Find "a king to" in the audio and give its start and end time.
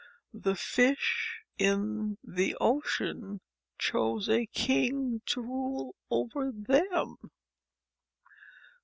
4.29-5.41